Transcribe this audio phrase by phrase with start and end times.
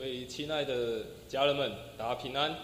[0.00, 2.56] 位亲爱的家人们，大家平安。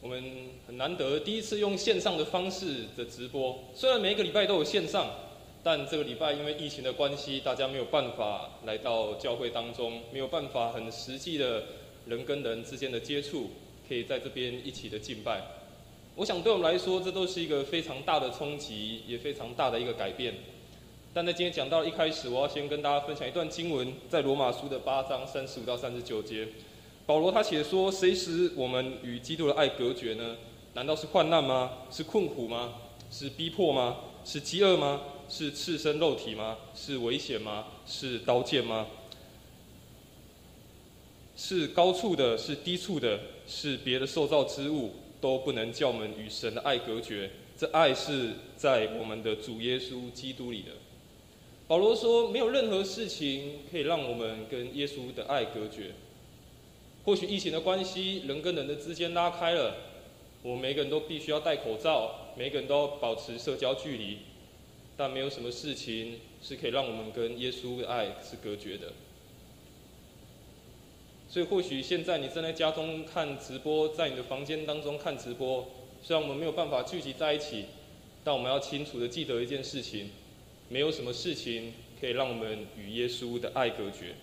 [0.00, 0.24] 我们
[0.66, 5.10] 很难得第一次用线上的方式的直播，虽然每一个礼拜都有线上，
[5.62, 11.64] 但这个礼拜因为疫情的关系，大家没有办法来到教会当中，没有办法很实际的
[12.06, 13.50] 人跟人之间的接触，
[13.86, 15.42] 可以在这边一起的敬拜。
[16.14, 20.34] 我想对我们来说，这都是一个非常大的冲击，也非常大的一个改变。
[21.16, 26.46] 但在今天讲到一开始，我要先跟大家分享一段经文，在罗马书的八章三十五到三十九节，
[27.06, 30.36] 保罗他写说：“谁使我们与基督的爱隔绝呢？
[30.74, 31.72] 难道是患难吗？
[31.90, 32.74] 是困苦吗？
[33.10, 33.96] 是逼迫吗？
[34.26, 35.00] 是饥饿吗？
[35.26, 36.58] 是赤身肉体吗？
[36.74, 37.64] 是危险吗？
[37.86, 38.86] 是刀剑吗？
[41.34, 42.36] 是高处的？
[42.36, 43.18] 是低处的？
[43.48, 47.30] 是别的受造之物，都不能叫我们与神的爱隔绝。
[47.56, 50.72] 这爱是在我们的主耶稣基督里的。”
[51.68, 55.90] 保罗说：“没有任何事情可以让我们跟耶稣的爱隔绝。
[57.04, 59.74] 或许疫情的关系，人跟人的之间拉开了，
[60.42, 64.18] 我们每个人都必须要戴口罩，每个人都要保持社交距离。
[64.96, 68.92] 但没有什么事情是可以让我们跟耶稣的爱是隔绝的。
[71.28, 75.66] 所以，或许现在你正在家中看直播，在你的房间当中看直播，
[76.00, 77.64] 虽然我们没有办法聚集在一起，
[78.22, 80.10] 但我们要清楚的记得一件事情。”
[80.68, 84.14] 没有什么事情可以让我们与耶稣的爱隔绝。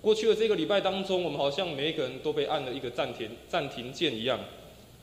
[0.00, 4.38] 过去的这个礼拜当中，我们好像每一个人都被按了一个暂停暂停键一样，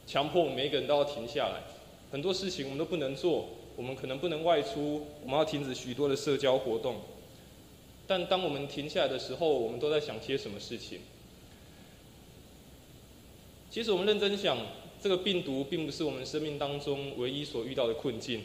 [0.07, 1.61] 强迫我们每一个人都要停下来。
[2.11, 7.01] 很多事情我们都不能做，我们可能不能外出，我们要停止许多的社交活动。
[8.07, 10.99] 但当我们停下来的时候，我们都在想些什么事情？
[13.71, 14.57] 其实我们认真想，
[15.01, 18.43] 这个病毒并不是我们生命当中唯一所遇到的困境。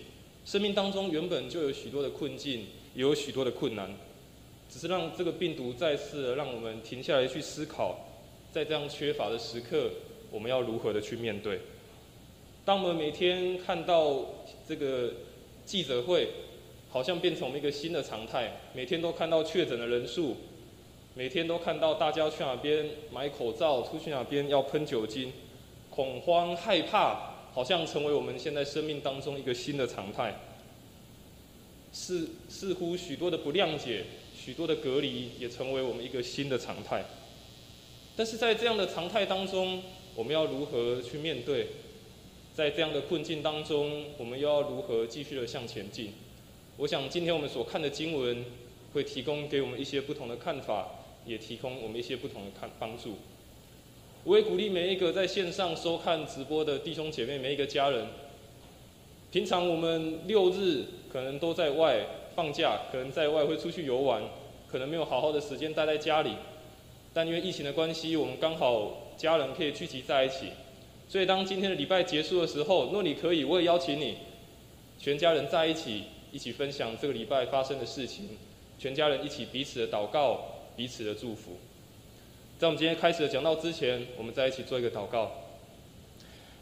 [0.49, 3.87] 生命当中原本就有许多的困境，也有许多的困难，
[4.71, 7.95] 只是让这个病毒再次让我们停下来去思考，
[8.51, 9.91] 在这样缺乏的时刻，
[10.31, 11.61] 我们要如何的去面对？
[12.65, 14.25] 当我们每天看到
[14.67, 15.13] 这个
[15.67, 16.27] 记者会，
[16.89, 20.35] 好像变成一个新的常态，每天都看到确诊的人数，
[21.13, 25.31] 每天都看到大家去哪边买口罩，出去哪边要喷酒精，
[25.91, 27.35] 恐慌害怕。
[27.53, 30.35] 好像成为我们现在生命当中一个新的常态，
[31.93, 34.05] 似似乎许多的不谅解、
[34.37, 37.05] 许多的隔离，也成为我们一个新的常态。
[38.17, 39.83] 但是在这样的常态当中，
[40.15, 41.69] 我们要如何去面对？
[42.55, 46.13] 在这样的困境当中，我们又要如何继续的向前进？
[46.77, 48.45] 我想今天我们所看的经文，
[48.93, 50.89] 会提供给我们一些不同的看法，
[51.25, 53.19] 也提供我们一些不同的看帮助。
[54.25, 58.07] 我也鼓励每一个在线上收看直播的弟兄姐妹，每一个家人。
[59.31, 64.23] 平常我们六日可能都在外放假，可能在外会出去游玩，
[64.71, 66.33] 可能没有好好的时间待在家里。
[67.15, 70.49] 但因为疫情的关系，我们刚好家人可以聚集在一起。
[71.09, 74.17] 所以当今天的礼拜结束的时候，若你可以，我也邀请你，
[74.99, 78.29] 全家人在一起，一起分享这个礼拜发生的事情，
[78.79, 80.41] 全家人一起彼此的祷告，
[80.77, 81.57] 彼此的祝福。
[82.59, 85.31] 在我们今天开始的讲道之前，我们在一起做一个祷告。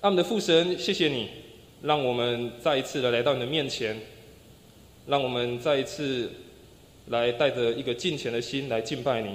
[0.02, 1.30] 阿们的父神，谢谢你，
[1.80, 3.98] 让我们再一次的来到你的面前，
[5.06, 6.30] 让我们再一次
[7.06, 9.30] 来带着一个敬虔的心来敬拜你。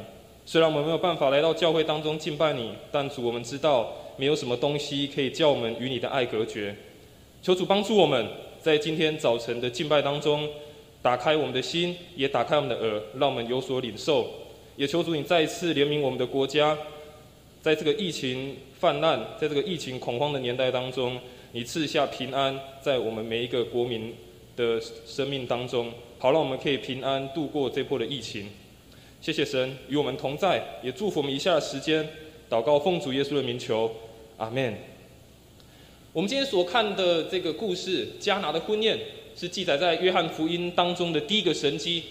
[0.46, 6.76] 虽然我们没有办法来到教会当中敬拜你，但主我们知道，没有什么东西可以叫我们与你的爱隔绝。
[7.42, 8.24] 求主帮助我们
[8.62, 10.48] 在今天早晨的敬拜当中，
[11.02, 14.30] 打开我们的心，也打开我们的耳，让我们有所领受。
[14.78, 16.78] 也求主你再一次怜悯我们的国家，
[17.62, 21.20] 在这个疫情泛滥、在这个疫情恐慌的年代当中，
[21.52, 24.16] 你赐下平安在我们每一个国民
[24.56, 28.50] 的生命当中，好让我们可以平安度过这波的疫情。
[29.20, 32.08] 谢谢神与我们同在，也祝福我们以下的时间
[32.50, 33.92] 祷告奉主耶稣的名求，
[34.38, 34.76] 阿门。
[36.12, 38.98] 我们今天所看的这个故事，加拿的婚宴，
[39.36, 42.04] 是记载在约翰福音当中的第一个神迹。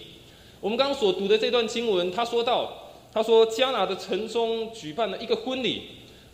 [0.61, 2.71] 我们刚刚所读的这段经文，他说到，
[3.11, 5.81] 他说加拿的城中举办了一个婚礼，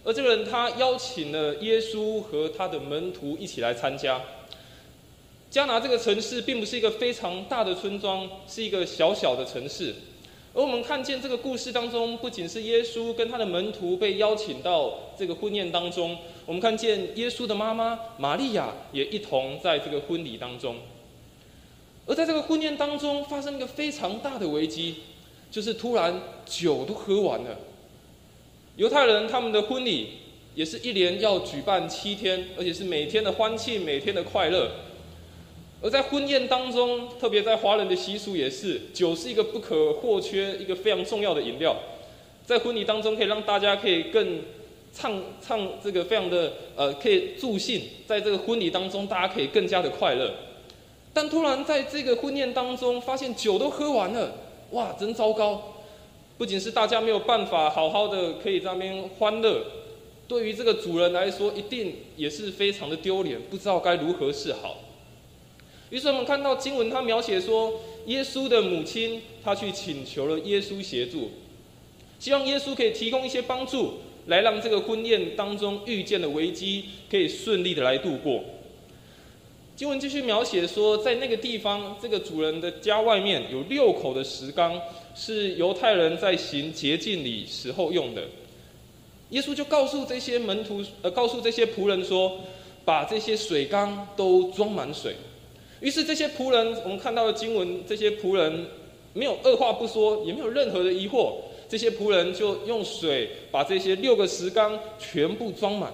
[0.04, 4.22] 而这个人他邀请了耶稣和他的门徒一起来参加。
[5.50, 9.96] 加拿这个城市并不是一个非常大的村庄，是一个小小的城市。
[10.54, 20.76] 而我们看见这个故事当中，不仅是耶稣跟他的门徒被邀请到这个婚宴当中，我们看见耶稣的妈妈玛利亚也一同在这个婚礼当中。
[22.08, 24.96] 而在这个婚宴当中，发生一个非常大的危机，
[25.52, 27.58] 就是突然酒都喝完了。
[28.78, 30.10] 犹太人他们的婚礼
[30.56, 34.72] 也是一连要举办七天，而且是每天的欢庆，每天的快乐。
[35.82, 41.76] 而在婚宴当中，特别在华人的习俗也是，酒是一个不可或缺、一个非常重要的饮料。
[42.46, 44.42] 在婚礼当中可以让大家可以更
[44.94, 50.34] 唱唱这个非常的呃可以助兴，在这个婚礼当中大家可以更加的快乐。
[51.18, 54.36] 但突然在这个婚宴当中，发现酒都喝完了，
[54.70, 55.74] 哇，真糟糕！
[56.38, 59.64] 不仅是大家没有办法好好的可以在那边欢乐，
[60.28, 64.76] 对于这个主人来说，一定也是非常的丢脸，不知道该如何是好。
[65.90, 67.74] 于是我们看到经文，他描写说，
[68.06, 71.32] 耶稣的母亲，她去请求了耶稣协助，
[72.20, 73.94] 希望耶稣可以提供一些帮助，
[74.28, 78.44] 来让这个婚宴当中遇见的危机可以顺利的来度过。
[79.78, 84.82] 经文继续描写说，在那个地方，这个主人的家外面有六口的石缸，
[85.14, 88.24] 是犹太人在行洁净礼时候用的。
[89.30, 92.40] 耶稣就告诉这些门徒，呃，告诉这些仆人说，
[92.84, 95.16] 把这些水缸都装满水。
[95.80, 98.66] 于是这些仆人，我们看到的经文，这些仆人
[99.14, 101.36] 没有二话不说，也没有任何的疑惑，
[101.70, 105.94] 这些仆人就用水把这些六个石缸全部装满。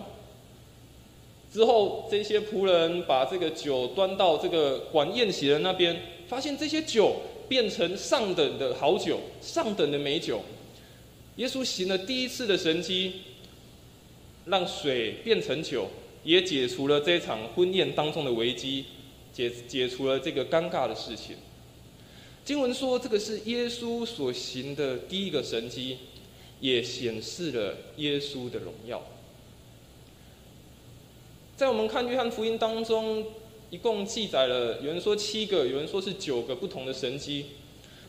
[1.54, 5.96] 之后，这些仆人把这个酒端到这个管宴席人那边，
[6.28, 7.18] 发现这些酒
[7.48, 10.42] 变成上等的好酒，上等的美酒。
[11.36, 13.22] 耶稣行了第一次的神迹，
[14.46, 15.88] 让水变成酒，
[16.24, 18.86] 也解除了这场婚宴当中的危机，
[19.32, 21.36] 解解除了这个尴尬的事情。
[22.44, 26.00] 经文说，这个是耶稣所行的第一个神迹，
[26.60, 29.00] 也显示了耶稣的荣耀。
[31.56, 33.24] 在我们看约翰福音当中，
[33.70, 37.46] 一共记载了有人说七个，有人说是九个不同的神迹。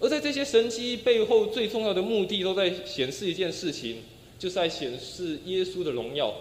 [0.00, 3.98] 而在这些神迹背后，最重要的目的都在显示一件事情，
[4.38, 6.34] 就是在显示耶稣的荣耀。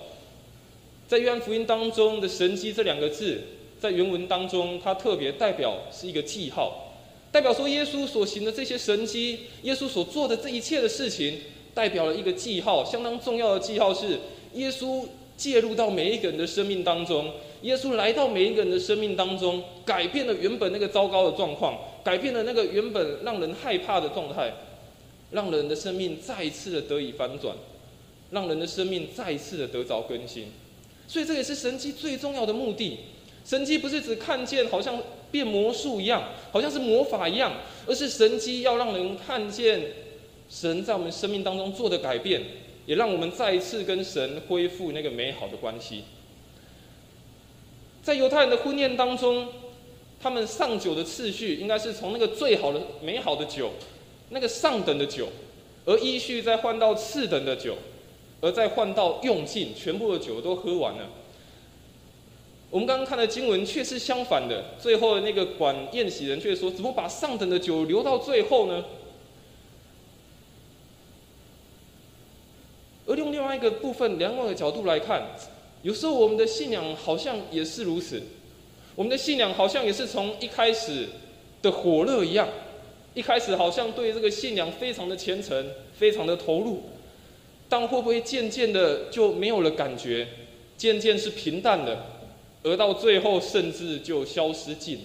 [1.06, 3.42] 在约翰福音当中的神迹这两个字，
[3.82, 6.94] 在原文当中，它特别代表是一个记号，
[7.34, 11.42] 代表说耶稣所行的这些神迹，耶稣所做的这一切的事情，
[11.74, 14.22] 代表了一个记号，相当重要的记号是
[14.54, 15.06] 耶稣。
[15.36, 17.32] 介入到每一个人的生命当中，
[17.64, 24.54] 耶稣来到每一个人的生命当中，改变了原本那个糟糕的状况，改变了那个原本让人害怕的状态，
[25.32, 27.56] 让人的生命再一次的得以反转，
[28.32, 30.48] 让人的生命再一次的得着更新。
[31.08, 32.98] 所以这也是神迹最重要的目的。
[33.46, 37.54] 神迹不是只看见好像变魔术一样，好像是魔法一样，
[37.86, 39.82] 而是神迹要让人看见
[40.50, 42.42] 神在我们生命当中做的改变。
[42.86, 46.04] 也让我们再一次跟神恢复那个美好的关系。
[48.02, 49.48] 在犹太人的婚宴当中，
[50.22, 53.72] 他们上酒的次序应该是从那个最好的、美好的酒，
[54.30, 55.30] 那个上等的酒，
[55.86, 57.78] 而依序再换到次等的酒，
[58.42, 61.10] 而再换到用尽，全部的酒都喝完了。
[62.70, 68.84] 我们刚刚看的经文却是相反的，最后的那个管宴席人却说：“怎么把上等的酒留到最后呢？”
[73.14, 75.22] 而用另外一个部分、两个角度来看，
[75.84, 78.20] 有时候我们的信仰好像也是如此。
[78.96, 81.10] 我们的信仰好像也是从一开始
[81.62, 82.50] 的火热一样，
[83.14, 85.64] 一开始好像对这个信仰非常的虔诚、
[85.94, 86.86] 非常的投入，
[87.70, 90.28] 但会不会渐渐的就没有了感觉，
[90.76, 92.06] 渐渐是平淡的，
[92.64, 95.04] 而到最后甚至就消失尽了？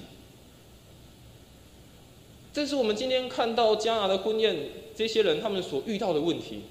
[2.54, 4.56] 这是我们今天看到加拿的婚宴，
[4.96, 6.62] 这些人他们所遇到的问题。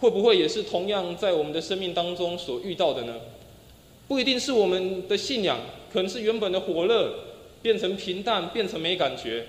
[0.00, 3.14] 会不会也是同样在我们的生命当中所遇到的呢？
[4.08, 5.60] 不一定是我们的信仰，
[5.92, 7.14] 可能是原本的火热
[7.62, 9.46] 变成平淡，变成没感觉。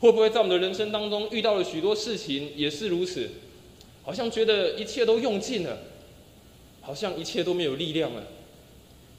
[0.00, 3.30] 会不会在我们的人生当中遇到了许多事情也是如此？
[4.02, 5.78] 好像觉得一切都用尽了，
[6.82, 8.24] 好像一切都没有力量了，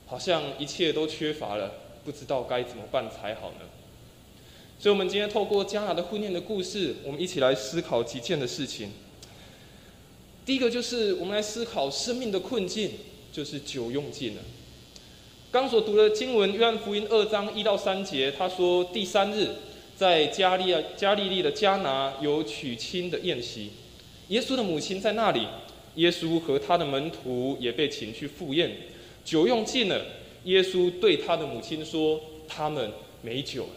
[0.05, 1.71] 好像一切都缺乏了，
[2.03, 3.65] 不知道该怎么办才好呢？
[4.77, 8.91] 所以，我们今天透过加拿的婚宴的故事，我们一起来思考几件的事情。
[10.45, 12.91] 第一个就是我们来思考生命的困境，
[13.31, 14.41] 就是酒用尽了。
[15.51, 19.55] 刚所读的经文，约翰福音二章一到三节，他说第三日
[19.97, 23.71] 在加利亚加利利的加拿有娶亲的宴席，
[24.27, 25.47] 耶稣的母亲在那里，
[25.95, 28.71] 耶稣和他的门徒也被请去赴宴，
[29.23, 30.05] 酒用尽了，
[30.43, 32.91] 耶稣对他的母亲说：“他们
[33.23, 33.69] 没酒了。”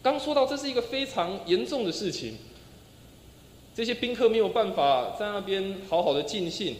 [0.00, 2.36] 刚说到这是一个非常严重的事情。
[3.74, 6.76] 这些宾客没有办法在那边好好的尽兴，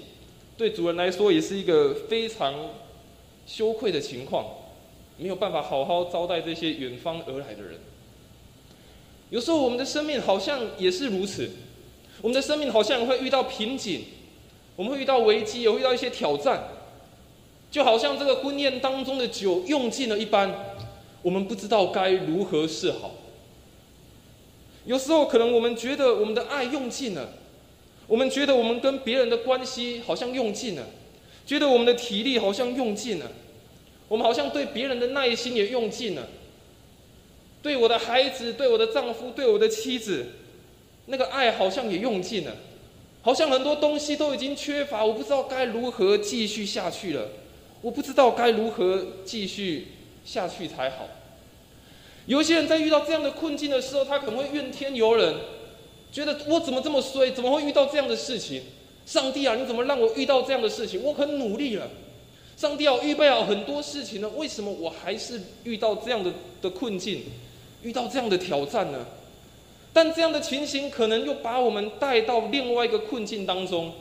[0.57, 2.55] 对主人来说也是一个非常
[3.47, 4.47] 羞愧的情况，
[5.19, 7.81] 没有办法好好招待这些远方而来的人。
[9.31, 11.51] 有时候我们的生命好像也是如此，
[12.23, 14.03] 我们的生命好像会遇到瓶颈，
[14.77, 16.63] 我们会遇到危机，也会遇到一些挑战，
[17.73, 20.77] 就好像这个婚宴当中的酒用尽了一般，
[21.23, 23.11] 我们不知道该如何是好。
[24.87, 27.33] 有时候可能我们觉得我们的爱用尽了，
[28.07, 30.87] 我们觉得我们跟别人的关系好像用尽了，
[31.47, 33.31] 觉得我们的体力好像用尽了，
[34.09, 36.29] 我们好像对别人的耐心也用尽了，
[37.63, 40.27] 对我的孩子、对我的丈夫、对我的妻子，
[41.07, 42.55] 那个爱好像也用尽了，
[43.23, 47.29] 好像很多东西都已经缺乏，我不知道该如何继续下去了，
[47.81, 49.89] 我不知道该如何继续
[50.27, 51.09] 下去才好。
[52.27, 55.35] 有些人在遇到这样的困境的时候，他可能会怨天尤人，
[56.11, 58.63] 觉得我怎么这么衰，怎么会遇到这样的事情？
[59.05, 61.03] 上帝啊，你怎么让我遇到这样的事情？
[61.03, 61.87] 我很努力了，
[62.57, 67.25] 上帝啊，预备好很多事情了，为什么我还是遇到这样的的困境，
[67.83, 69.05] 遇到这样的挑战呢？
[69.93, 73.93] 但这样的情形可能又把我们带到另外一个困境当中，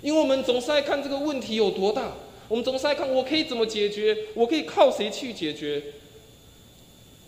[0.00, 2.12] 因为我们总是在看这个问题有多大，
[2.46, 5.82] 我们总是在看我可以怎么解决，我可以靠谁去解决。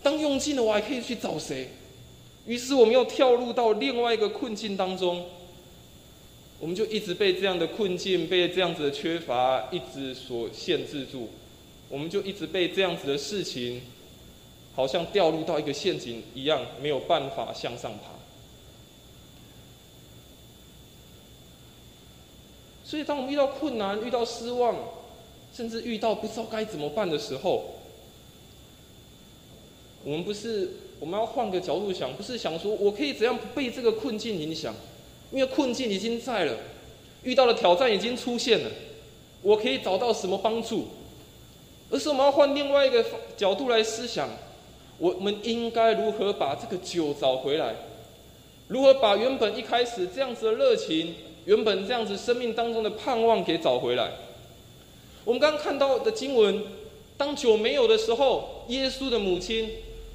[0.01, 1.69] 当用尽了，我还可以去找谁？
[2.45, 5.25] 于是我们又跳入到另外一个困境当中，
[6.59, 11.29] 我们就一直被这样的困境、被这样子的缺乏一直所限制住，
[11.89, 13.81] 我们就一直被这样子的事情，
[14.75, 18.11] 好像掉入到一个陷阱一样，没有办法向上爬。
[22.85, 24.73] 所以，当我们遇到困难、遇到失望，
[25.53, 27.76] 甚至遇到不知道该怎么办的时候，
[30.07, 30.69] 我们不是，
[31.01, 34.73] 我们要换个角度想，不是想说我可以怎样被这个困境影响，
[35.33, 36.55] 因为困境已经在了，
[37.23, 38.71] 遇到的挑战已经出现了，
[39.41, 40.85] 我可以找到什么帮助？
[41.89, 43.03] 而是我们要换另外一个
[43.35, 44.29] 角度来思想，
[44.97, 47.75] 我们应该如何把这个酒找回来？
[48.69, 54.09] 如何把原本一开始这样子的热情，原本这样子生命当中的盼望给找回来？
[55.25, 56.63] 我们刚刚看到的经文，
[57.17, 59.69] 当酒没有的时候，耶稣的母亲。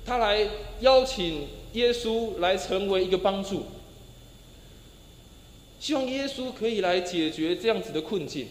[0.05, 0.49] 他来
[0.81, 3.65] 邀请耶稣来成为一个帮助，
[5.79, 8.49] 希望耶稣可以来解决这样子的困境。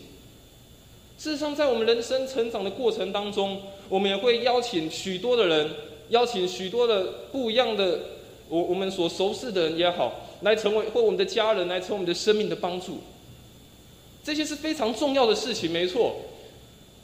[1.18, 5.70] 事实上，在我们人生成长的过程当中，我们也会邀请许多的人，
[6.10, 8.00] 邀请许多的不一样的
[8.50, 13.00] 我我们所熟识的人也好，来成为或我们的家人来成为我们的生命的帮助。
[14.24, 16.22] 这些是非常重要的事情，没错。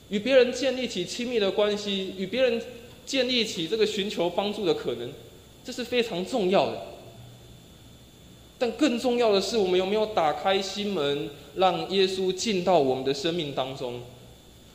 [0.10, 2.62] 与别人建立起亲密的关系，与别人。
[3.08, 5.10] 建立起这个寻求帮助的可能，
[5.64, 6.82] 这是非常重要的。
[8.60, 14.02] 但更重要的是，我们有没有打开心门，让耶稣进到我们的生命当中，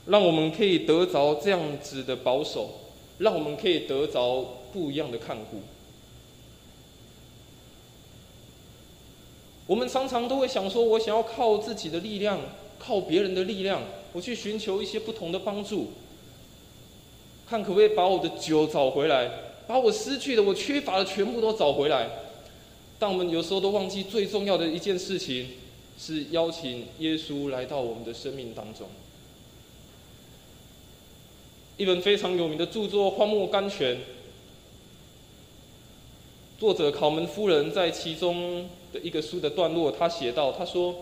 [0.07, 2.71] 让我们可以得着这样子的保守，
[3.19, 5.61] 让我们可以得着不一样的看顾。
[9.67, 12.41] 我们常常都会想说，我想要靠自己的力量，
[12.79, 15.91] 靠别人的力量，我去寻求一些不同的帮助。
[17.53, 19.31] 看可不可以把我的酒找回来，
[19.67, 22.09] 把我失去的、我缺乏的全部都找回来。
[22.99, 25.49] 但我们有时候都忘记最重要的一件事情，
[25.99, 28.87] 是邀请耶稣来到我们的生命当中。
[31.77, 33.97] 一本非常有名的著作《荒漠甘泉》，
[36.59, 40.95] 作者考门夫人在其中的一个书的段落，他写道：“他说，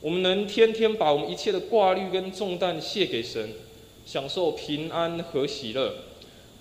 [0.00, 3.50] 我们能天天把我们一切的挂虑跟重担卸给神。”
[4.06, 5.92] 享受平安和喜乐，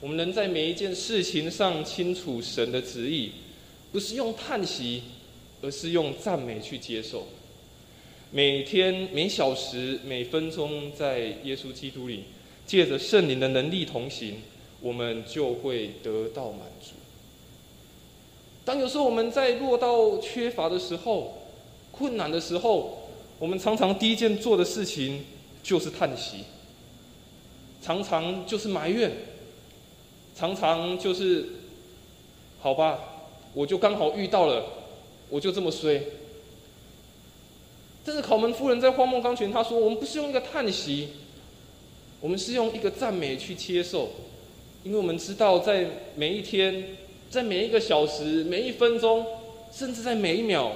[0.02, 3.32] 我们能在每一件事情上清楚神的旨意，
[3.92, 5.04] 不是用叹息，
[5.62, 7.28] 而是用赞美去接受。
[8.32, 12.24] 每天、每小时、每分钟，在耶稣基督里，
[12.66, 14.38] 借着圣灵的能力同行，
[14.82, 16.94] 我们就会得到满足。
[18.66, 21.38] 当有时候我们在落到缺乏的时候、
[21.92, 25.24] 困难的时候，我们常常第一件做的事情
[25.62, 26.38] 就是叹息。
[27.86, 29.12] 常常就是埋怨，
[30.36, 31.46] 常常就是，
[32.60, 32.98] 好吧，
[33.54, 34.66] 我就刚好遇到了，
[35.30, 36.02] 我就这么衰。
[38.04, 41.10] 但是考门夫人在荒漠钢泉，她说：“我们不是用一个叹息，
[42.20, 44.10] 我们是用一个赞美去接受，
[44.84, 46.98] 因为我们知道，在每一天，
[47.30, 49.24] 在每一个小时、每一分钟，
[49.72, 50.72] 甚至在每一秒，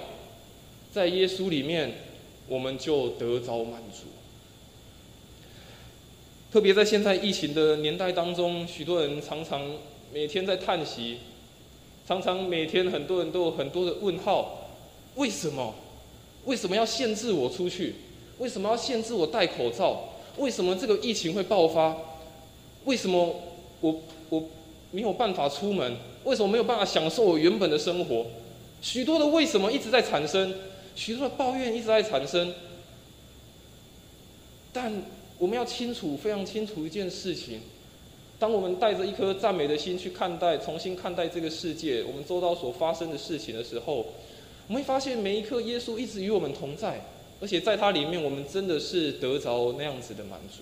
[0.93, 1.91] 在耶稣里面，
[2.47, 4.03] 我们就得着满足。”
[6.51, 9.61] 特别在现在疫情的年代当中，许多人常常
[10.11, 11.19] 每天在叹息，
[12.07, 14.71] 常常每天很多人都有很多的问号：
[15.13, 15.75] 为什么？
[16.45, 17.93] 为什么要限制我出去？
[18.39, 20.09] 为什么要限制我戴口罩？
[20.37, 21.95] 为什么这个疫情会爆发？
[22.85, 23.35] 为什么
[23.81, 24.43] 我我
[24.89, 25.97] 没有办法出门？
[26.23, 28.25] 为什么没有办法享受我原本的生活？
[28.81, 30.51] 许多的为什么一直在产生，
[30.95, 32.51] 许多的抱怨一直在产生，
[34.73, 35.18] 但。
[35.39, 37.61] 我们要清楚，非常清楚一件事情：
[38.37, 44.05] 当我们带着一颗赞美的心去看待、重新看待这个世界，我们周遭所发生的事情的时候，
[44.67, 47.05] 我们会发现每一刻耶稣一直与我们同在，
[47.39, 50.61] 而且在它里面，我们真的是得着那样子的满足。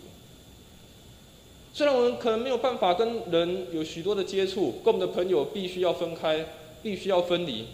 [1.74, 6.46] 虽然我们可能没有办法跟人有许多的接触，跟我们的朋友必须要分开，
[6.84, 7.66] 必须要分离。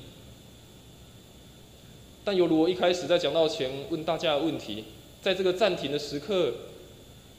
[2.26, 4.86] 但犹如我一开始在讲到前问大家的问题，
[5.22, 6.54] 在这个暂停的时刻，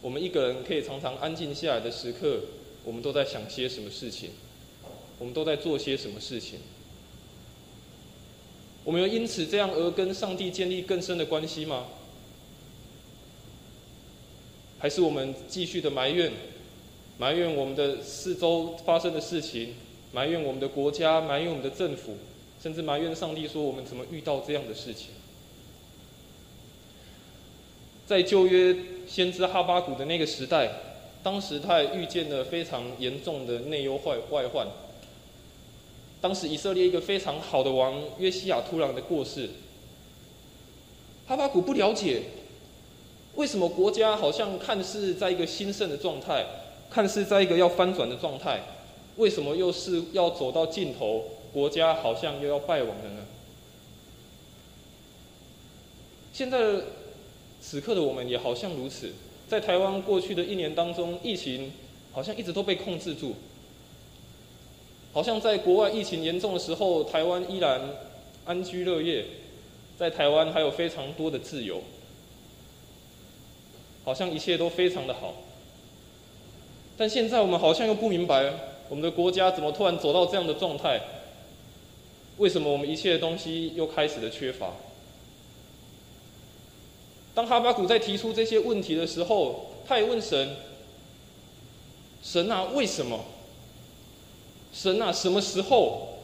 [0.05, 2.41] 我们一个人可以常常安静下来的时刻，
[2.85, 4.33] 我们都在想些什么事情？
[5.19, 6.59] 我们都在做些什么事情？
[8.85, 11.87] 我们有因此这样而跟上帝建立更深的关系吗？
[14.79, 16.31] 还是我们继续的埋怨，
[17.17, 19.73] 埋怨我们的四周发生的事情，
[20.13, 22.19] 埋怨我们的国家，埋怨我们的政府？
[22.63, 25.09] 甚至埋怨上帝说：“我们怎么遇到这样的事情？”
[28.07, 30.71] 在旧约先知哈巴谷的那个时代，
[31.23, 34.67] 当时他也遇见了非常严重的内忧坏外患。
[36.21, 39.51] 当时以色列一个非常好的王约西亚突然的过世，
[41.27, 42.23] 哈巴谷不了解
[43.35, 46.47] 为什么国家好像看似在一个兴盛的状态，
[46.91, 48.63] 看似在一个要翻转的状态，
[49.17, 51.25] 为什么又是要走到尽头？
[51.53, 53.27] 国家好像又要败亡了呢。
[56.33, 56.59] 现在
[57.67, 59.11] 此刻的我们也好像如此，
[59.49, 61.73] 在台湾过去的一年当中，疫情
[62.13, 63.35] 好像一直都被控制住，
[65.15, 67.81] 好像在国外疫情严重的时候，台湾依然
[68.45, 69.25] 安居乐业，
[69.99, 71.83] 在台湾还有非常多的自由，
[74.05, 75.33] 好像一切都非常的好。
[76.99, 78.53] 但现在我们好像又不明白，
[78.91, 81.01] 我们的国家怎么突然走到这样的状态。
[82.37, 84.75] 为什么我们一切的东西又开始的缺乏？
[87.35, 90.57] 当哈巴谷在提出这些问题的时候，他也问神
[92.23, 93.25] ：“神啊，为什么？
[94.73, 96.17] 神啊，什么时候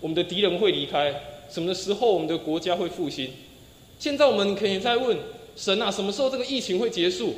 [0.00, 1.14] 我们的敌人会离开？
[1.50, 3.30] 什么时候我们的国家会复兴？
[3.98, 5.16] 现在我们可以再问
[5.54, 7.34] 神啊，什么时候这个疫情会结束？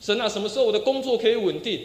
[0.00, 1.80] 神啊，什么时候我的工作可以稳定？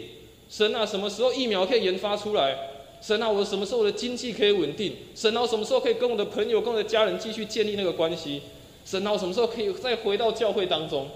[0.50, 2.56] 神啊，什么时候疫苗可以研发出来？”
[3.00, 4.96] 神啊，我什么时候的经济可以稳定？
[5.14, 8.42] 神啊，我什么时候可以跟我的朋友、跟我的家人继续建立那个关系？
[8.86, 11.08] 神啊，我什么时候可以再回到教会当中？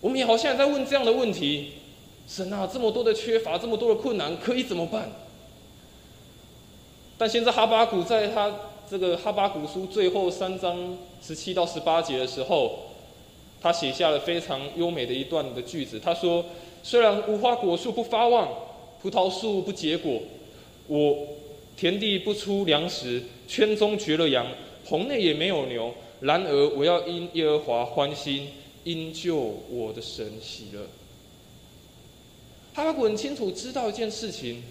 [0.00, 1.74] 我们也好像在问这样的问题：
[2.28, 5.12] 神啊，这么多的缺乏，这么多的困难，可以怎么办？
[7.16, 8.52] 但现在哈巴谷在他
[8.90, 12.90] 这个哈巴谷书最后三章十七到十八节的时候，
[13.62, 16.00] 他写下了非常优美的一段的句子。
[16.00, 16.44] 他说
[16.82, 18.48] ：“虽然无花果树不发旺。”
[19.04, 20.18] 葡萄树不结果，
[20.86, 21.14] 我
[21.76, 24.46] 田地不出粮食，圈中绝了羊，
[24.86, 25.92] 棚内也没有牛。
[26.20, 28.48] 然而我要因耶和华欢心，
[28.84, 29.36] 因救
[29.70, 30.80] 我的神喜乐。
[32.72, 34.62] 哈巴谷很清楚知道一件事情：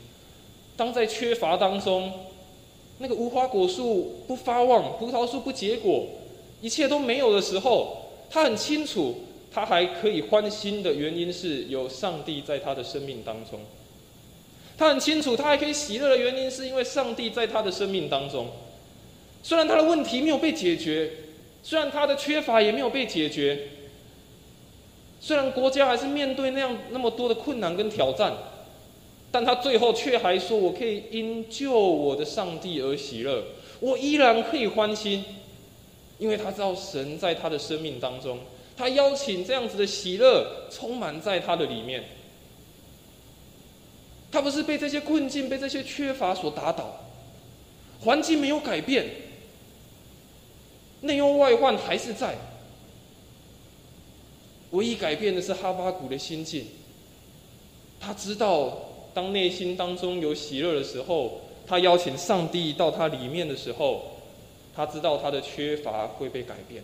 [0.75, 2.11] 当在缺乏当中，
[2.97, 6.07] 那个无花果树不发旺，葡萄树不结果，
[6.61, 7.97] 一切都没有的时候，
[8.29, 9.15] 他很清楚，
[9.51, 13.59] 他还可以欢心的原因是有上帝在他的生命当中。
[14.77, 18.47] 他很清楚，他还可以喜乐的原因，是因为上帝在他的生命当中。
[19.43, 21.11] 虽然他的问题没有被解决，
[21.61, 23.67] 虽然他的缺乏也没有被解决，
[25.19, 28.33] 虽然国家还是面对那样那么多的困难跟挑战，
[29.31, 33.43] 但他最后却还说：“我可以因救我的上帝而喜乐，
[33.79, 35.23] 我依然可以欢心，
[36.17, 38.39] 因为他知道神在他的生命当中，
[38.77, 42.03] 他邀请这样子的喜乐充满在他的里面。”
[44.31, 47.05] 他不是被这些困境、被这些缺乏所打倒，
[48.01, 49.05] 环境没有改变，
[51.03, 52.35] 内忧外患还是在。
[54.71, 56.65] 唯一改变的是哈巴谷的心境。
[57.99, 58.77] 他知道，
[59.13, 64.17] 当内心当中有喜乐的时候，他邀请上帝到他里面的时候，
[64.75, 66.83] 他知道他的缺乏会被改变。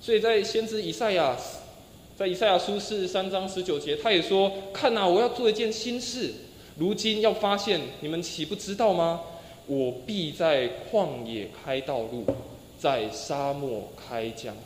[0.00, 1.36] 所以在先知以赛亚。
[2.18, 6.34] 在以赛亚书四十三章十九节，他也说：“看呐，我要做一件新事，
[6.76, 9.20] 如今要发现，你们岂不知道吗？
[9.68, 12.24] 我必在旷野开道路，
[12.80, 14.60] 在沙漠开江河。”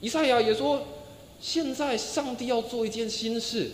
[0.00, 0.82] 以赛亚也说
[1.38, 3.72] ：“现在上帝要做一件新事，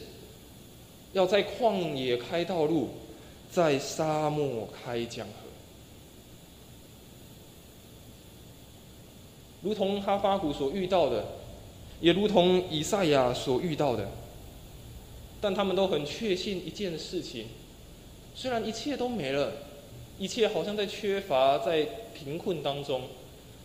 [1.12, 2.88] 要在旷野开道路，
[3.52, 5.32] 在沙漠开江河。”
[9.62, 11.24] 如同哈巴谷所遇到的。
[12.00, 14.08] 也如同以赛亚所遇到的，
[15.40, 17.46] 但他们都很确信一件事情：
[18.40, 19.52] 虽然一切都没了，
[20.16, 23.02] 一切好像在缺乏、在贫困当中，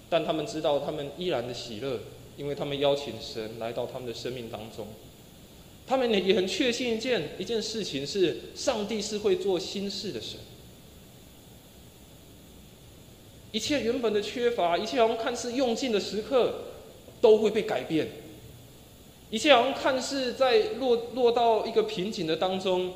[0.10, 2.00] 但他们知道他们依然的喜乐，
[2.38, 4.88] 因为他们邀请神来到他们的生命当中。
[5.86, 10.40] 他们也也很确信一件一件事情是，上帝是会做新事的神。
[13.52, 16.62] 一切原本的缺乏，一切好像看似用尽的时刻，
[17.22, 18.08] 都会被改变。
[19.30, 22.94] 一切好像看似在落落到一个瓶颈的当中，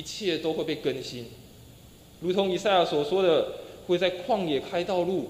[0.00, 1.26] 一切都会被更新。
[2.20, 3.52] 如同以赛亚所说的，
[3.86, 5.28] 会在旷野开道路，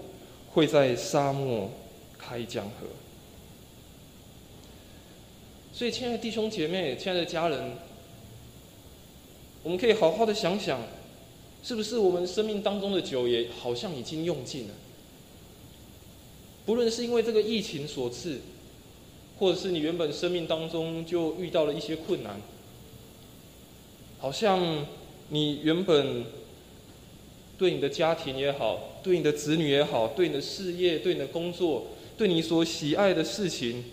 [0.53, 1.69] 会在沙漠
[2.17, 2.87] 开江河。
[5.73, 7.73] 所以，亲爱的弟兄姐妹，亲爱的家人，
[9.65, 10.81] 我们可以好好的想想，
[11.65, 14.75] 是不是我们生命当中的酒也好像已经用尽了？
[16.65, 18.39] 不论是因为这个疫情所赐，
[19.41, 22.41] 或者是你原本生命当中就遇到了一些困难，
[24.21, 24.87] 好像
[25.31, 26.25] 你原本
[27.59, 33.85] 对你的家庭也好，对你的子女也好，对你的事业、对你的工作、对你所喜爱的事情。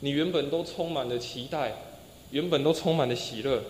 [0.00, 1.72] 你原本都充满了期待，
[2.30, 3.62] 原本都充满了喜乐，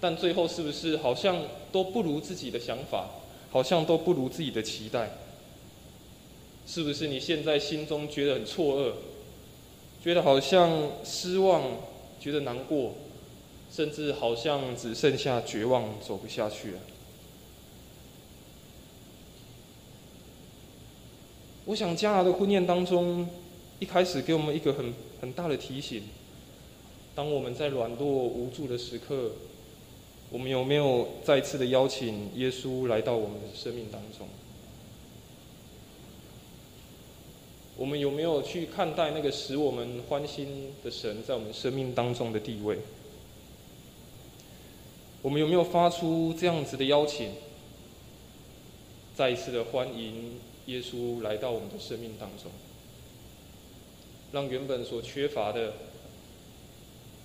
[0.00, 3.10] 但最后是不是好像都不如自己的想法，
[3.50, 5.10] 好像都不如自己的期待？
[6.66, 8.92] 是不是你现在心中觉得很错愕，
[10.02, 11.62] 觉得好像失望，
[12.18, 12.94] 觉得难过，
[13.74, 16.80] 甚至好像只剩下绝望，走不下去了？
[21.64, 23.28] 我想加拿的婚宴当中。
[23.78, 26.04] 一开始给我们一个很很大的提醒：
[27.16, 29.32] 当我们在软弱无助的时刻，
[30.30, 34.28] 我们有没有再次的邀请耶稣来到我们的生命当中？
[37.76, 42.78] 我们有没有去看待那个使我们欢心的神在我们生命当中的地位？
[45.22, 47.30] 我们有没有发出这样子的邀请，
[49.14, 52.50] 再一次的欢迎耶稣来到我们的生命当中？
[54.32, 55.74] 让原本所缺乏的、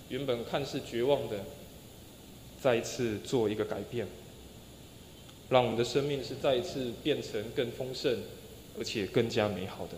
[0.09, 1.39] 原本看似绝望的，
[2.61, 4.05] 再一次做一个改变，
[5.49, 8.19] 让我们的生命是再一次变成更丰盛，
[8.77, 9.93] 而且更加美好的。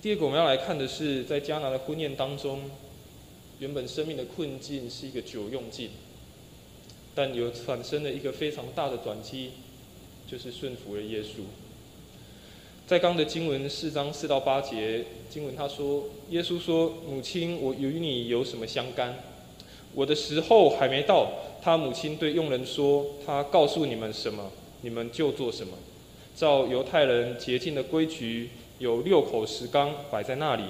[0.00, 2.70] 第二个我们要来看的是，在迦拿的婚宴当中，
[3.60, 5.90] 原本生命的困境是一个久用尽，
[7.14, 9.50] 但有产生了一个非常大的转机，
[10.26, 11.42] 就是顺服了耶稣。
[12.86, 19.14] 在刚的经文四章四到八节，经文他说：“耶稣说，母亲，我与你有什么相干？
[19.94, 21.30] 我的时候还没到。”
[21.62, 25.72] 他母亲对佣人说：“他告诉你们什么，你们就做什么。
[26.36, 30.64] 照犹太人洁净的规矩，有六口石缸摆在那里，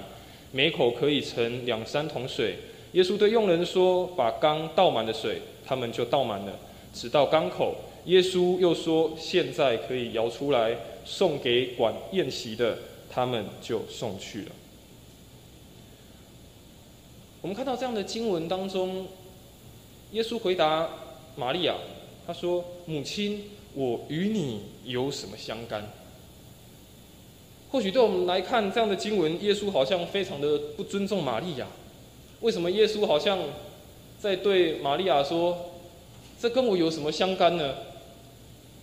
[0.52, 2.58] 每口可以盛两三桶水。
[2.94, 6.58] 耶稣对佣人说：把缸倒满的水，他们就倒满了，
[6.92, 7.76] 直到缸口。
[8.06, 10.74] 耶稣又说：现在可以摇出来。”
[11.06, 12.78] 送给管宴席的，
[13.10, 14.52] 他们就送去了。
[17.42, 19.06] 我们看到这样的经文当中，
[20.12, 20.88] 耶稣回答
[21.36, 21.74] 玛利亚，
[22.26, 25.86] 他说：“母亲，我与你有什么相干？”
[27.70, 31.66] 或许对我们来看，这样的经文，耶稣好像非常的不尊重玛利亚。
[32.44, 33.38] 为什么耶稣好像
[34.20, 35.70] 在对玛利亚说
[36.38, 37.74] ：“这跟我有什么相干呢？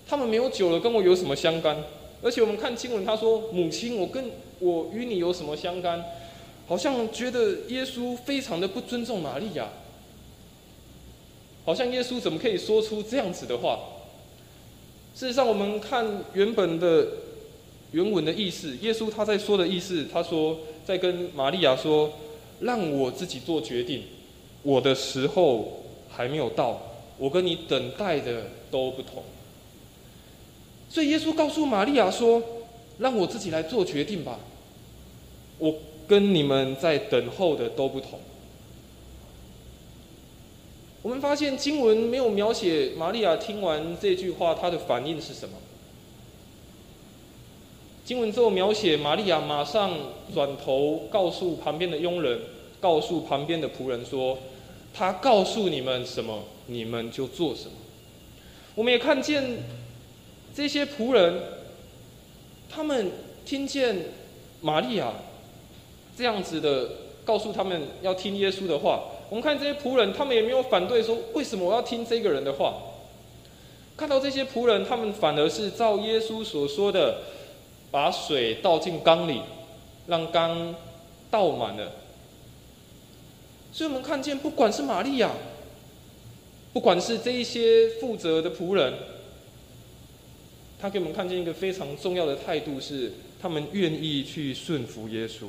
[0.07, 1.77] 他们没有酒了，跟我有什么相干？”
[2.23, 6.03] 而且我们看经文，他说：“母亲，我跟我与你有什么相干？”
[6.67, 9.69] 好像觉得耶稣非常的不尊重玛利亚。
[11.63, 13.77] 好像耶稣怎么可以说出这样子的话？
[15.13, 17.07] 事实上，我们看原本的
[17.91, 22.11] 原文的意思，耶稣他在说的意思，他说在跟玛利亚说
[22.61, 24.03] ：“让我自己做决定，
[24.63, 26.81] 我的时候还没有到，
[27.17, 29.23] 我跟你等待的都不同。”
[30.89, 32.41] 所以耶稣告诉玛利亚说
[32.99, 34.39] ：“让我自己来做决定吧，
[35.57, 35.73] 我
[36.07, 38.19] 跟你们在等候的都不同。”
[41.01, 45.57] 我们发现经文没有描写玛利亚听完这句话她的反应是什么。
[48.03, 49.91] 经文之后描写玛利亚马上
[50.33, 52.39] 转头告诉旁边的佣人，
[52.79, 54.37] 告诉旁边的仆人说
[54.93, 57.71] ：“他告诉你们什么，你们就做什么。”
[58.75, 59.57] 我们也看见。
[60.53, 61.41] 这些仆人，
[62.69, 63.09] 他们
[63.45, 63.95] 听见
[64.59, 65.13] 玛利亚
[66.17, 66.89] 这样子的
[67.23, 69.01] 告诉他们要听耶稣的话。
[69.29, 72.73] 我们看这些仆人，他们也没有反对说为什么我要听这个人的话。
[73.95, 77.19] 看到这些仆人，他们反而是照耶稣所说的，
[77.91, 79.41] 把水倒进缸里，
[80.07, 80.73] 让缸
[81.29, 81.91] 倒满了。
[83.73, 85.31] 所以我们看见，不管是玛利亚，
[86.73, 88.93] 不管是这一些负责的仆人。
[90.79, 95.45] 他给我们看见一个非常重要的态度，是他们愿意去顺服耶稣。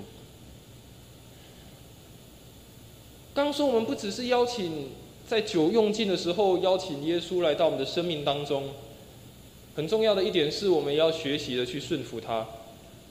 [3.33, 4.91] 刚说我们不只是邀请
[5.27, 8.69] 在酒用尽的时候邀请耶稣来到我们的生命当中，
[9.75, 12.47] 很重要的一点是我们要学习的去顺服他，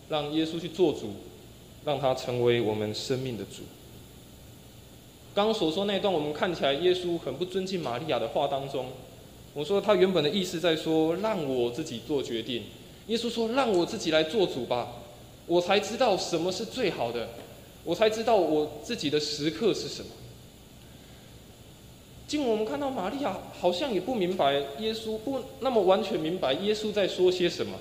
[0.10, 1.13] 让耶稣去做主，
[1.84, 3.63] 让他成为我们生命的主。
[5.34, 8.88] 刚刚所说那段我们看起来耶稣很不尊敬玛利亚的话当中。
[9.54, 12.63] 我说他原本的意思在说让我自己做决定，
[13.08, 14.93] 耶稣说让我自己来做主吧，
[15.47, 17.30] 我才知道什么是最好的，
[17.84, 20.12] 我才知道我自己的时刻是什么。
[22.32, 27.78] 今我们看到玛利亚好像也不明白耶稣不那么完全明白耶稣在说些什么，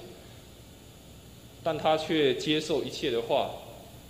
[1.62, 3.52] 但他却接受一切的话，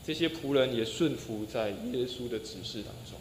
[0.02, 3.20] 这些仆人也顺服在耶稣的指示当中。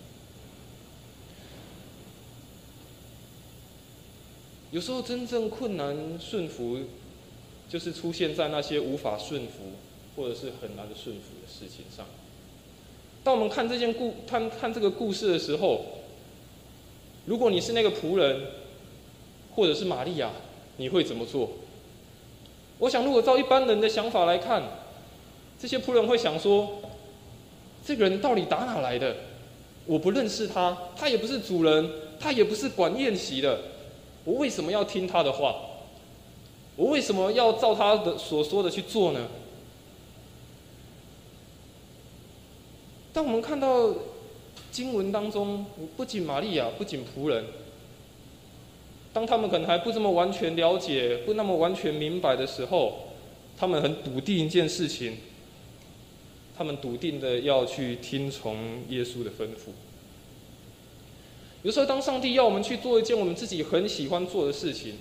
[4.71, 6.79] 有时候真正困难顺服，
[7.67, 9.73] 就是出现在那些无法顺服
[10.15, 12.05] 或者是很难的顺服的事情上。
[13.25, 15.98] 当我们看这件故看看这个故事的时候，
[17.29, 18.41] 如果你是那个仆人，
[19.55, 20.31] 或者是玛利亚，
[20.77, 21.51] 你会怎么做？
[22.79, 24.63] 我想，如果照一般人的想法来看，
[25.59, 26.81] 这些仆人会想说：
[27.85, 29.15] 这个人到底打哪来的？
[29.85, 31.87] 我不认识他，他也不是主人，
[32.19, 33.61] 他也不是管宴席的。
[34.23, 35.55] 我为什么要听他的话？
[36.77, 39.27] 我为什么要照他的所说的去做呢？
[43.13, 43.93] 当我们看到
[44.71, 45.65] 经文当中，
[45.97, 47.45] 不仅玛利亚，不仅仆人，
[49.11, 53.09] 当他们可能还不这么完全了解，不那么完全明白的时候，
[53.57, 55.17] 他们很笃定一件事情，
[56.57, 59.71] 他们笃定的要去听从耶稣的吩咐。
[61.63, 64.95] 有时候，当上帝要我们去做一件我们自己很喜欢做的事情，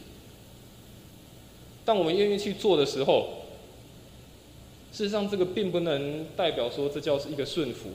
[1.85, 3.45] 当我们愿意去做的时候，
[4.91, 7.91] 事实上，这个并不能代表说这叫是一个顺服。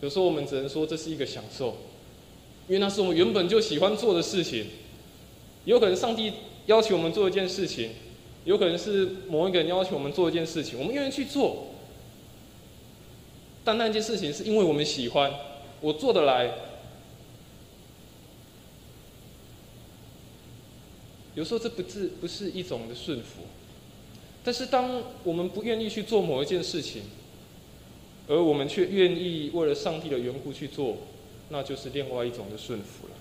[0.00, 1.76] 有时候，我们只能说这是一个享受，
[2.68, 4.66] 因为那是我们原本就喜欢做的事情。
[5.66, 6.32] 有可能上帝
[6.66, 7.90] 要求我们做一件事情，
[8.44, 11.66] 有可能是某一个人要求我们做一件事情，我们愿意去做。
[13.62, 15.30] 但那件事情是因为我们喜欢，
[15.82, 16.50] 我做得来。
[21.34, 23.42] 有时候这不是不是一种的顺服，
[24.42, 27.02] 但是当我们不愿意去做某一件事情，
[28.30, 30.98] 而我们却愿意为了上帝的缘故去做，
[31.48, 33.14] 那就是另外一种的顺服了。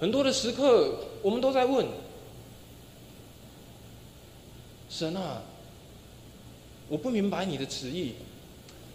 [0.00, 1.86] 很多的时刻，我们都在问
[4.90, 5.42] 神啊，
[6.88, 8.14] 我不明白你的旨意，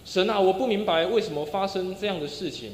[0.04, 2.74] 神啊，我不明白为什么发生这样的事情。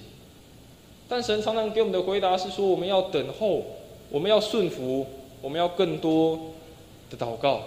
[1.08, 3.64] 但神常常给我们的回答是说：我们要等候，
[4.10, 5.06] 我们要顺服，
[5.40, 6.40] 我们要更多
[7.12, 7.62] 的祷告。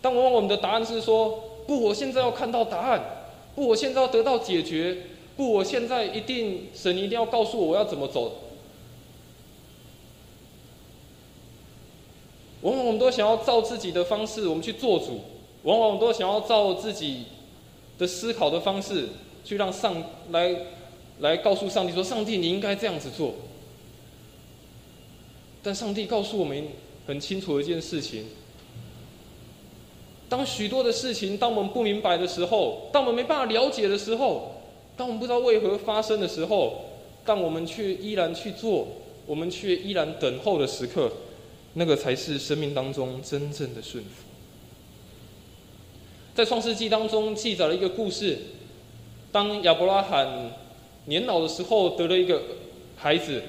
[0.00, 3.00] 但往往我们的答案是说：不，我现在要看到答案；
[3.54, 4.96] 不，我现在要得到解决；
[5.36, 8.32] 不，我现在一定神一定要告诉我我要怎么走。
[12.62, 15.20] 往往我们都想要照自己的方式，我们去做主；
[15.62, 17.24] 往往我们都想要照自己
[17.98, 19.08] 的思考的方式，
[19.44, 20.54] 去让上来。
[21.20, 23.32] 来告诉上帝说：“上帝，你应该这样子做。”
[25.64, 26.68] 但上帝告诉我们
[27.06, 28.26] 很清楚的一件事情：
[30.28, 34.54] 当许多的事情，当我们不明白的时候，当我们没办法了解的时候，
[34.96, 36.84] 当我们不知道为何发生的时候，
[37.24, 38.88] 但我们却依然去做，
[39.26, 41.10] 我们却依然等候的时刻，
[41.74, 44.24] 那个才是生命当中真正的顺服。
[46.34, 48.38] 在创世纪当中记载了一个故事：
[49.32, 50.50] 当亚伯拉罕。
[51.08, 52.42] 年老的时候得了一个
[52.96, 53.40] 孩子，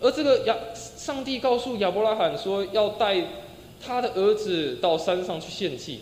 [0.00, 3.20] 而这个亚上帝告诉亚伯拉罕说要带
[3.86, 6.00] 他的儿子到山上去献祭，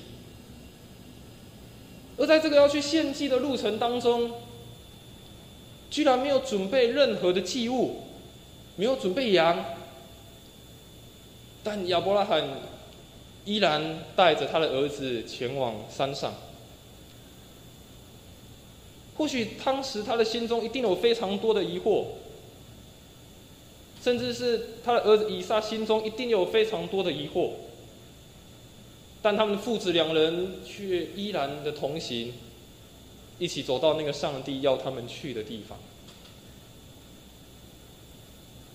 [2.17, 4.31] 而在这个要去献祭的路程当中，
[5.91, 8.03] 居然没有准备任何的祭物，
[8.77, 9.65] 没有准备羊，
[11.65, 12.45] 但亚伯拉罕
[13.45, 16.33] 依然带着他的儿子前往山上。
[19.17, 22.05] 或许当时他的心中一定有非常多的疑惑，
[24.03, 27.51] 甚至是他的儿子以撒心中一定有非常多的疑惑，
[29.23, 32.35] 但他们父子两人却依然的同行，
[33.39, 35.79] 一起走到那个上帝要他们去的地方。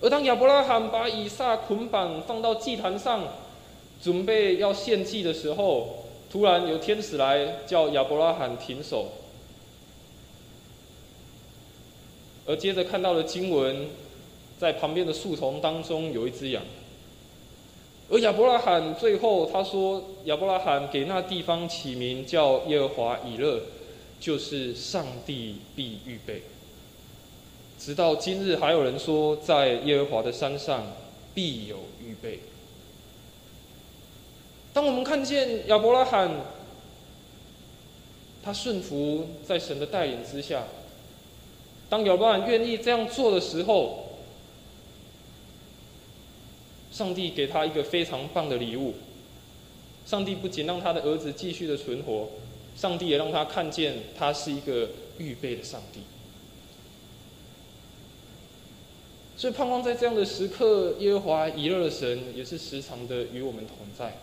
[0.00, 3.24] 而当亚伯拉罕把以撒捆绑放到祭坛上，
[4.02, 9.12] 准备要献祭的时候，突然有天使来叫亚伯拉罕停手。
[12.46, 13.88] 而接着看到了经文，
[14.58, 16.62] 在旁边的树丛当中有一只羊。
[18.10, 23.60] 而亚伯拉罕最后他说，亚伯拉罕给那地方起名叫耶和华以勒，
[24.18, 26.42] 就是上帝必预备。
[27.78, 30.86] 直到今日，还有人说，在耶和华的山上
[31.34, 32.40] 必有预备。
[34.72, 36.30] 当我们看见亚伯拉罕，
[38.42, 40.64] 他顺服在神的带领之下，
[41.90, 44.07] 当亚伯拉罕愿意这样做的时候。
[46.98, 48.92] 上帝给他一个非常棒的礼物。
[50.04, 52.28] 上帝不仅让他的儿子继续的存活，
[52.74, 56.00] 上帝也让他看见他是一个预备的上帝。
[59.36, 64.16] 所以盼望在这样的时刻，耶和华以勒的神也是时常的与我们同在。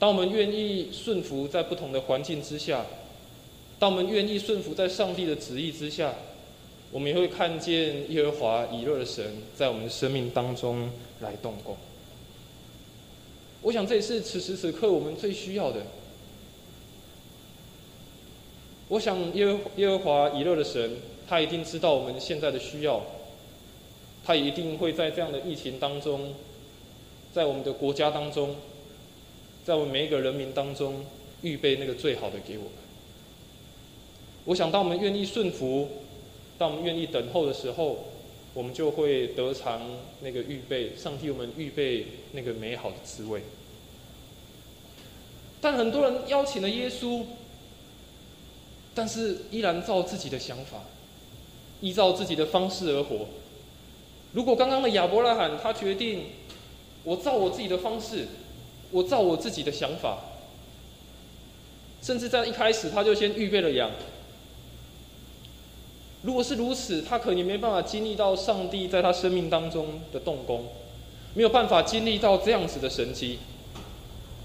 [0.00, 2.84] 当我们愿意顺服在不同的环境之下，
[3.78, 6.12] 当我们愿意顺服在上帝的旨意之下，
[6.90, 10.90] 我们也会看见耶和华以勒的神在我们生命当中。
[11.20, 11.74] 来动工，
[13.62, 15.80] 我想这也是此时此刻我们最需要的。
[18.88, 23.00] 我想耶和耶和华以勒的神，他一定知道我们现在的需要，
[24.24, 26.34] 他一定会在这样的疫情当中，
[27.32, 28.56] 在我们的国家当中，
[29.64, 31.06] 在我们每一个人民当中，
[31.40, 32.72] 预备那个最好的给我们。
[34.44, 35.88] 我想，当我们愿意顺服，
[36.58, 38.04] 当我们愿意等候的时候。
[38.54, 39.80] 我们就会得偿
[40.20, 43.42] 那个预备，上帝我们预备那个美好的滋味。
[45.60, 47.24] 但很多人邀请了耶稣，
[48.94, 50.84] 但是依然照自己的想法，
[51.80, 53.26] 依照自己的方式而活。
[54.32, 56.26] 如果刚刚的亚伯拉罕他决定，
[57.02, 58.28] 我照我自己的方式，
[58.92, 60.20] 我照我自己的想法，
[62.00, 63.90] 甚至在一开始他就先预备了羊。
[66.24, 70.64] 如果是如此，他可能没办法经历到上帝在他生命当中的动工，
[71.34, 73.38] 没有办法经历到这样子的神迹。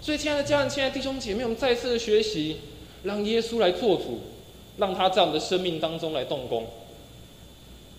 [0.02, 2.58] 所以，亲爱的家人、亲爱的弟兄姐妹，我们再次的学习，
[3.04, 4.20] 让耶稣来做主，
[4.76, 6.65] 让他在我们的生命当中来动工，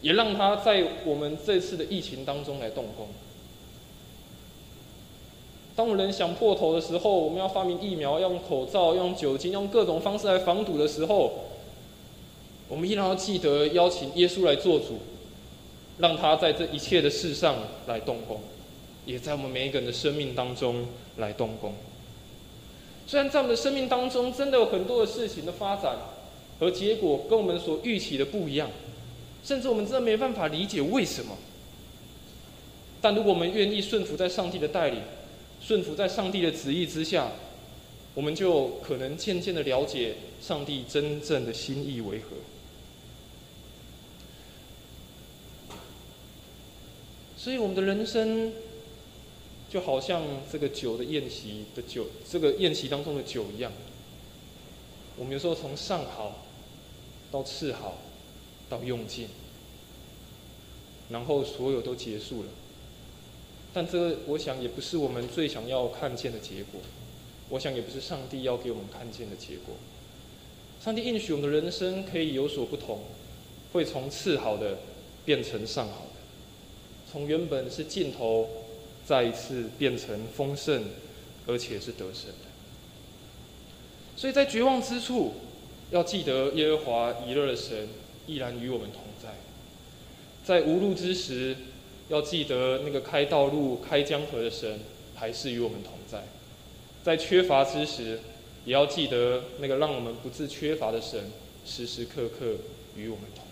[0.02, 3.08] 也让他在我们这次的疫情当中来动工。
[5.74, 11.32] 当我们人想破头的时候，我们要发明疫苗，要用口罩，用酒精，用各种方式来防堵的时候。
[12.70, 15.00] 我们依然要记得邀请耶稣来做主，
[15.98, 17.56] 让他在这一切的事上
[17.88, 18.40] 来动工，
[19.04, 21.74] 也在我们每一个人的生命当中来动工。
[23.08, 25.96] 虽然在我们的生命当中，真的有很多的事情的发展
[26.60, 28.70] 和结果跟我们所预期的不一样，
[29.44, 31.36] 甚至我们真的没办法理解为什么。
[33.00, 35.02] 但如果我们愿意顺服在上帝的带领，
[35.60, 37.32] 顺服在上帝的旨意之下，
[38.14, 42.36] 我们就可能渐渐的了解上帝真正的心意为何。
[47.42, 48.52] 所以，我们的人生
[49.70, 50.22] 就好像
[50.52, 53.72] 这个酒的宴席的酒，这个宴席当中的酒一样。
[55.16, 56.44] 我们有时候从上好
[57.32, 57.96] 到次好
[58.68, 59.26] 到用尽，
[61.08, 62.48] 然后所有都结束了。
[63.72, 66.78] 但这，我想也不是我们最想要看见的结果。
[67.48, 69.76] 我想也不是上帝要给我们看见的结果。
[70.84, 73.00] 上帝应许我们的人生可以有所不同，
[73.72, 74.76] 会从次好的
[75.24, 76.06] 变成上好。
[77.10, 78.48] 从原本是尽头，
[79.04, 80.84] 再一次变成丰盛，
[81.46, 82.46] 而且是得胜的。
[84.16, 85.32] 所以在绝望之处，
[85.90, 87.88] 要记得耶和华以勒的神
[88.26, 89.30] 依然与我们同在；
[90.44, 91.56] 在无路之时，
[92.08, 94.78] 要记得那个开道路、开江河的神
[95.16, 96.20] 还是与我们同在；
[97.02, 98.20] 在缺乏之时，
[98.64, 101.30] 也要记得那个让我们不自缺乏的神
[101.66, 102.56] 时时刻刻
[102.96, 103.49] 与我们同。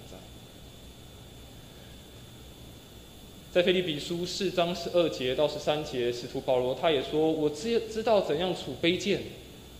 [3.51, 9.23] 在腓立比书四章十二节到十三节，使徒保罗他也说：“我知知道怎样处卑贱，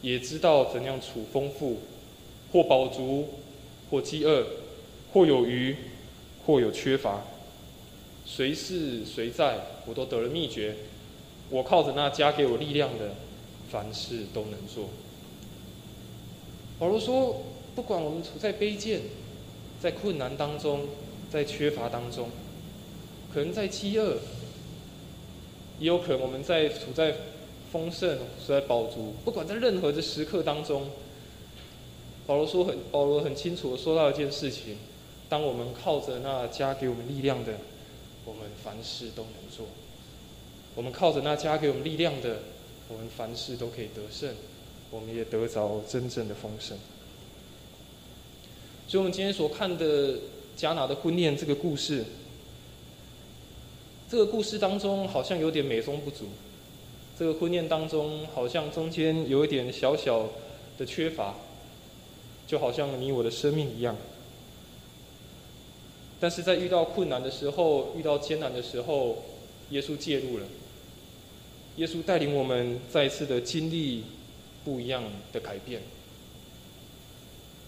[0.01, 1.81] 也知道怎样处丰富，
[2.51, 3.29] 或饱足，
[3.91, 4.47] 或饥饿，
[5.13, 5.77] 或有余，
[6.47, 7.25] 或有缺乏，
[8.25, 10.75] 谁是谁在，我都得了秘诀。
[11.51, 13.17] 我靠着那加给我力量的，
[13.71, 14.89] 凡事都能做。”
[16.81, 17.43] 保罗说
[17.77, 19.03] ：“不管我们处在卑贱，
[19.79, 20.87] 在困难当中，
[21.31, 22.31] 在缺乏当中。”
[23.33, 24.17] 可能在饥饿，
[25.79, 27.15] 也有可能我们在处在
[27.71, 29.15] 丰盛、处在饱足。
[29.25, 30.89] 不管在任何的时刻当中，
[32.27, 34.77] 保罗说很，保罗很清楚的说到一件事情：，
[35.29, 37.59] 当我们靠着那加给我们力量的，
[38.25, 39.67] 我们凡事都能做；，
[40.75, 42.39] 我们靠着那加给我们力量的，
[42.89, 44.35] 我们凡事都可以得胜，
[44.91, 46.77] 我们也得着真正的丰盛。
[48.89, 50.15] 所以，我们今天所看的
[50.57, 52.05] 加拿的婚宴这个故事。
[54.11, 56.29] 这个故事当中好像有点美中不足，
[57.19, 60.31] 这个婚宴当中好像中间有一点小小
[60.79, 61.35] 的缺乏，
[62.47, 63.95] 就好像你我的生命一样。
[66.19, 69.25] 但是在遇到困难的时候，遇到艰难的时候，
[69.71, 70.47] 耶稣介入了。
[71.77, 74.05] 耶稣带领我们再一次的经历
[74.65, 75.83] 不一样的改变。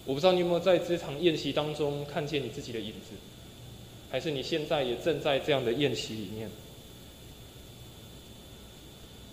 [0.05, 3.15] 我不知道你有没有在这场宴席当中看见你自己的影子。
[4.11, 6.49] 还是你现在也正在这样的宴席里面？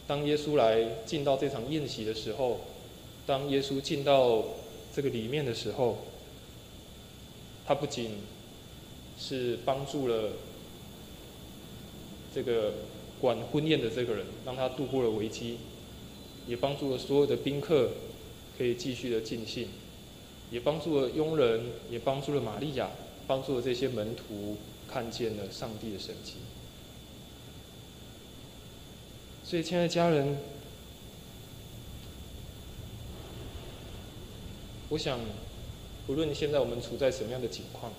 [0.06, 2.60] 当耶稣来进到这场宴席的时候，
[3.26, 4.44] 当耶稣进到
[4.94, 5.98] 这个里面的时候，
[7.66, 8.12] 他不仅
[9.18, 10.30] 是帮助了
[12.32, 12.72] 这个
[13.20, 15.58] 管婚宴的这个人，让他度过了危机，
[16.46, 17.90] 也帮助了所有的宾客
[18.56, 19.68] 可以继续的尽兴，
[20.52, 22.88] 也帮助了佣人，也帮助了玛利亚。
[23.28, 24.56] 帮助了这些门徒
[24.90, 26.32] 看见了上帝的神迹。
[29.44, 30.36] 所以，亲爱的家人，
[34.88, 35.20] 我想，
[36.06, 37.92] 不论现在我们处在什么样的境况，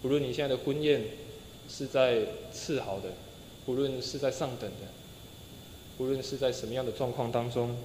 [0.00, 1.02] 不论你现在的婚宴
[1.68, 3.10] 是在次好的，
[3.64, 4.86] 不论是在上等的，
[5.96, 7.76] 不论是在什么样的状况当中，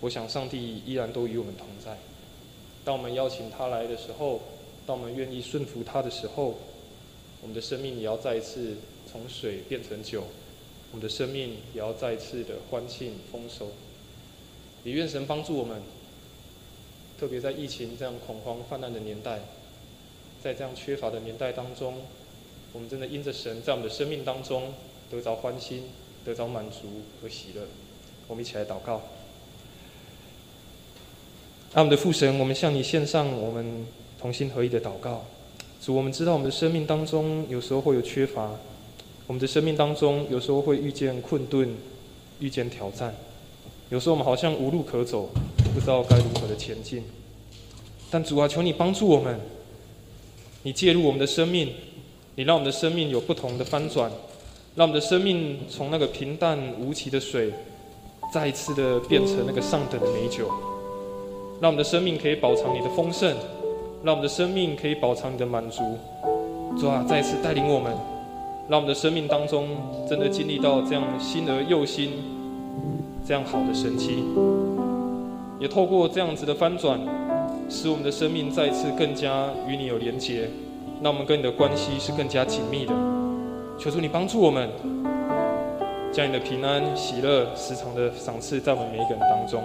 [0.00, 1.98] 我想上帝依然都与我们同在。
[2.84, 4.40] 当我们邀请他来的时候，
[4.86, 6.56] 当我们愿意顺服他的时候，
[7.40, 8.76] 我们的生命也要再一次
[9.10, 10.24] 从水变成酒，
[10.90, 13.68] 我们的生命也要再次的欢庆丰收。
[14.84, 15.80] 也愿神帮助我们，
[17.20, 19.40] 特别在疫情这样恐慌泛滥的年代，
[20.42, 22.02] 在这样缺乏的年代当中，
[22.72, 24.74] 我们真的因着神在我们的生命当中
[25.08, 25.84] 得着欢心、
[26.24, 27.62] 得着满足和喜乐。
[28.26, 29.02] 我们一起来祷告。
[31.74, 33.86] 阿们的父神，我们向你献上我们
[34.20, 35.24] 同心合一的祷告。
[35.80, 38.50] 主，我们知道我们的生命当中有时候会有缺乏，
[39.26, 41.74] 我们的生命当中有时候会遇见困顿，
[42.40, 43.14] 遇见挑战。
[43.88, 45.30] 有时候我们好像无路可走，
[45.72, 47.02] 不知道该如何的前进。
[48.10, 49.40] 但主啊，求你帮助我们，
[50.64, 51.72] 你介入我们的生命，
[52.34, 54.12] 你让我们的生命有不同的翻转，
[54.74, 57.50] 让我们的生命从那个平淡无奇的水，
[58.30, 60.52] 再一次的变成那个上等的美酒。
[61.62, 63.36] 让我们的生命可以保藏你的丰盛，
[64.02, 65.80] 让我们的生命可以保藏你的满足。
[66.76, 67.92] 主啊，再次带领我们，
[68.68, 69.68] 让我们的生命当中
[70.10, 72.14] 真的经历到这样新而又新、
[73.24, 74.24] 这样好的神奇。
[75.60, 76.98] 也透过这样子的翻转，
[77.70, 80.50] 使我们的生命再次更加与你有连结，
[81.00, 82.92] 让我们跟你的关系是更加紧密的。
[83.78, 84.68] 求主你帮助我们，
[86.10, 89.62] 将你的平安、喜乐时常的赏赐在我们每一个人当中。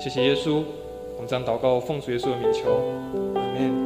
[0.00, 0.64] 谢谢耶稣。
[1.22, 3.81] 我们将祷告奉主耶稣的名求。